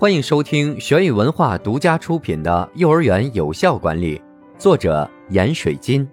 [0.00, 4.18] 欢迎收听玄宇文化独家出品的《幼儿园有效管理》，
[4.58, 6.08] 作者闫水金。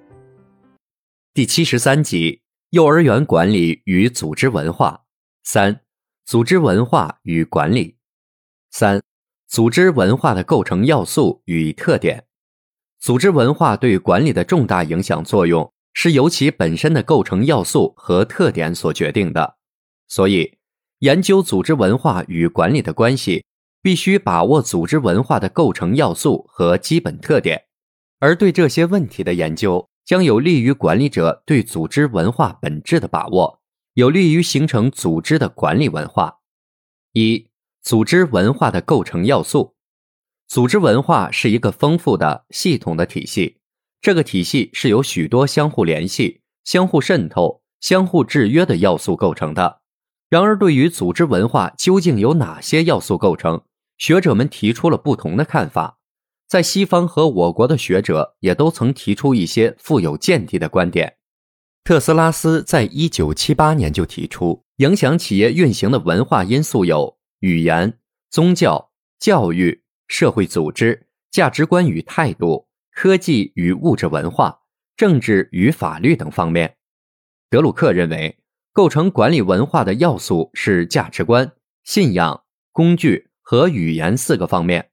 [1.33, 5.05] 第七十三集：幼儿园管理与组织文化。
[5.45, 5.79] 三、
[6.25, 7.95] 组织文化与管理。
[8.71, 9.01] 三、
[9.47, 12.25] 组织文化的构成要素与特点。
[12.99, 19.55] 组织文化对管理的重大影响作用是由其本身的构成要素和特点所决定的，
[20.09, 20.57] 所以
[20.99, 23.45] 研究组织文化与管理的关系。
[23.81, 27.65] 必须把握组织文化的构成要素和基本特点，
[28.19, 33.61] 而对这些问题的研究将有利于管理者对组织文化本质的把握，
[33.93, 36.39] 有利于形成组织的管理文化。
[37.13, 37.47] 一、
[37.81, 39.75] 组织文化的构成要素。
[40.47, 43.57] 组织文化是一个丰富的、系统的体系，
[43.99, 49.81] 这个体系是由许多相互联系、相互渗透、相互制约的要素构成的。
[50.29, 53.61] 然而，对于组织文化究竟由哪些要素构成？
[53.97, 55.99] 学者们提出了不同的看法，
[56.47, 61.17] 在西方和我国的学者也都曾提出一些富有见地的观点。
[61.83, 67.97] 特斯拉斯在一九七八年就提出，影响企业运行的文化因素有语言、
[68.29, 74.59] 宗教、教育、社会组织、价值观与态度、科技与物质文化、
[74.95, 76.75] 政治与法律等方面。
[77.49, 78.37] 德鲁克认为，
[78.73, 83.26] 构成管理文化的要素是价值观、信仰、工具。
[83.49, 84.89] 和语言四个方面，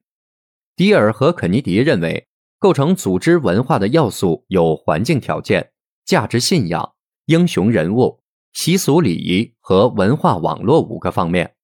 [0.76, 2.28] 迪尔和肯尼迪认为，
[2.60, 5.72] 构成组织文化的要素有环境条件、
[6.04, 8.20] 价值信仰、英雄人物、
[8.52, 11.56] 习俗礼仪和文化网络五个方面。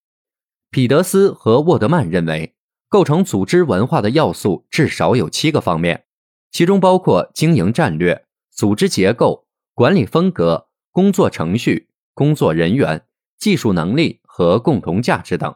[0.69, 2.57] 彼得斯和沃德曼认为，
[2.89, 6.03] 构成组织文化的要素至少有七个方面，
[6.51, 13.05] 其中包括经营战略、组织结构、管理风格、工作程序、工作人员、
[13.39, 15.55] 技术能力和共同价值等。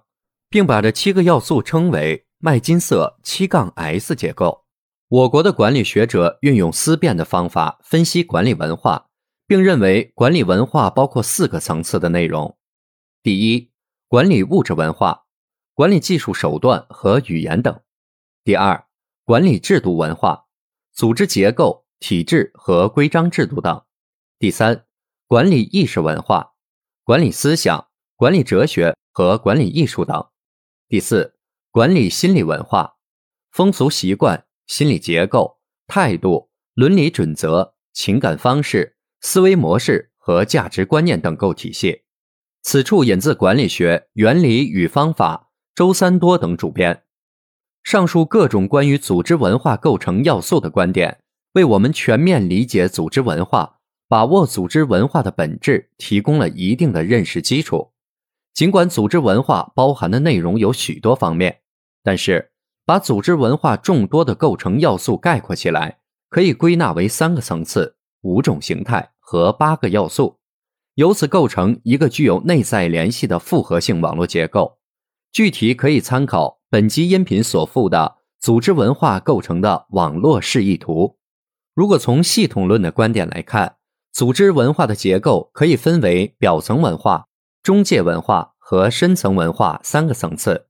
[0.49, 4.65] 并把这七个要素称为麦金色七杠 S 结构。
[5.07, 9.07] 我国的管理学者运用思辨的方法分析管理文化，
[9.45, 12.57] 并认为管理文化包括四个层次的内容：
[13.21, 13.71] 第一，
[14.07, 15.25] 管理物质文化，
[15.73, 17.81] 管理技术手段和语言等；
[18.43, 18.85] 第二，
[19.23, 20.45] 管理制度文化，
[20.91, 23.85] 组织结构、体制和规章制度等；
[24.39, 24.85] 第三，
[25.27, 26.53] 管理意识文化，
[27.03, 30.27] 管理思想、管理哲学和管理艺术等。
[30.87, 31.33] 第四，
[31.71, 32.97] 管理心理文化、
[33.51, 35.57] 风俗习惯、心理结构、
[35.87, 42.03] 态度、伦理准则、情感方式、思维模式和价值观念等构体系。
[42.61, 47.01] 此处引自《管理学原理与方法》，周三多等主编。
[47.83, 51.19] 上述各种关于组织文化构成要素的观点，
[51.53, 57.91] 为我们全面理解组织文化、把握组织文化的本质提供了一定的认识基础。
[58.55, 61.59] 尽管组织文化包含的内容有许多方面，
[62.01, 62.53] 但是
[62.85, 65.99] 把组织文化众多的构成要素概括起来，
[66.29, 70.39] 可以归纳为三个层次、五种形态和八个要素，
[70.93, 74.77] 由此构成一个具有内在联系的复合性网络结构。
[75.33, 81.17] 具体可以参考本集音频所附的组织文化构成的网络示意图。
[81.73, 83.75] 如果从系统论的观点来看，
[84.13, 87.27] 组织文化的结构可以分为表层文化。
[87.65, 90.67] 中介文化和深层文化三个层次，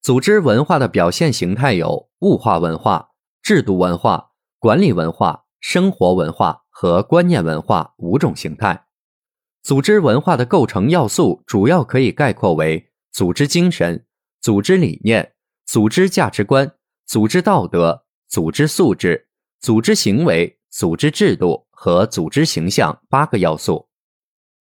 [0.00, 3.10] 组织文化的表现形态有物化文化、
[3.42, 8.86] 制度文化、管理文化、生活文化和观念文化五种形态。
[9.62, 14.06] 组织文化的构成要素主要可以概括为组织精神、
[14.40, 15.34] 组织理念、
[15.66, 16.72] 组织价值观、
[17.04, 19.28] 组织道德、组织素质、
[19.60, 23.90] 组织行为、组织制度和组织形象八个要素。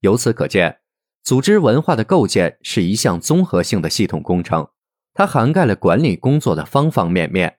[0.01, 0.79] 由此可见。
[1.27, 4.65] 组织文化的构建是一项综合性的系统工程，
[5.13, 7.57] 它涵盖了管理工作的方方面面。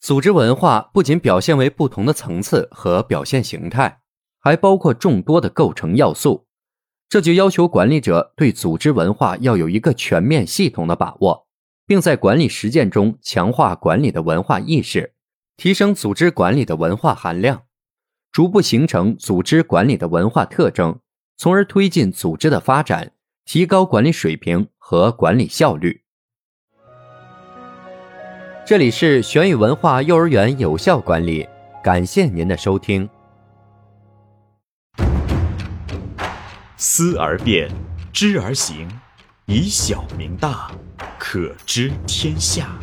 [0.00, 4.00] 组织文化不仅表现为不同的层次和表现形态，
[4.40, 6.46] 还包括众多的构成要素。
[7.10, 11.46] 这就要求管理者对组织文化要有一个全面系统的把握，
[11.86, 15.12] 并在管理实践中强化管理的文化意识，
[15.58, 17.64] 提升组织管理的文化含量，
[18.32, 20.98] 逐步形成组织管理的文化特征。
[21.36, 23.12] 从而推进组织的发展，
[23.44, 26.02] 提高管理水平和管理效率。
[28.66, 31.46] 这里是玄宇文化幼儿园有效管理，
[31.82, 33.08] 感谢您的收听。
[36.76, 37.70] 思而变，
[38.12, 38.88] 知而行，
[39.46, 40.70] 以小明大，
[41.18, 42.78] 可知天下。